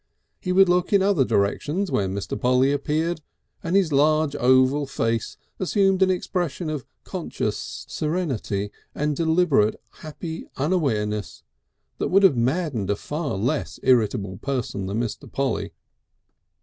[0.39, 2.35] He would look in other directions when Mr.
[2.35, 3.21] Polly appeared,
[3.63, 11.43] and his large oval face assumed an expression of conscious serenity and deliberate happy unawareness
[11.99, 15.31] that would have maddened a far less irritable person than Mr.
[15.31, 15.71] Polly.